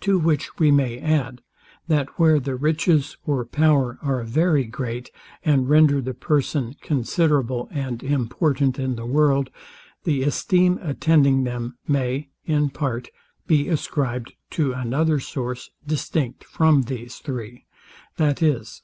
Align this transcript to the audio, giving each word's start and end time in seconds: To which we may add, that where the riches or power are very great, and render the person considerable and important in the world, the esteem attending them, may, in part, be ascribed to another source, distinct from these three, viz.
To 0.00 0.18
which 0.18 0.58
we 0.58 0.70
may 0.70 0.98
add, 0.98 1.40
that 1.88 2.18
where 2.18 2.38
the 2.38 2.54
riches 2.54 3.16
or 3.24 3.46
power 3.46 3.98
are 4.02 4.22
very 4.22 4.64
great, 4.64 5.08
and 5.42 5.70
render 5.70 6.02
the 6.02 6.12
person 6.12 6.74
considerable 6.82 7.68
and 7.72 8.02
important 8.02 8.78
in 8.78 8.96
the 8.96 9.06
world, 9.06 9.48
the 10.02 10.22
esteem 10.22 10.78
attending 10.82 11.44
them, 11.44 11.78
may, 11.88 12.28
in 12.44 12.68
part, 12.68 13.08
be 13.46 13.68
ascribed 13.70 14.34
to 14.50 14.74
another 14.74 15.18
source, 15.18 15.70
distinct 15.86 16.44
from 16.44 16.82
these 16.82 17.16
three, 17.20 17.64
viz. 18.18 18.82